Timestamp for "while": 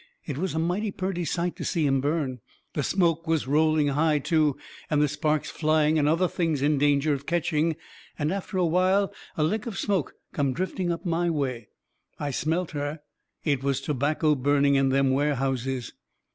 8.63-9.13